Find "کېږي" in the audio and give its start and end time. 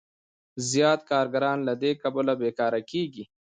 2.91-3.23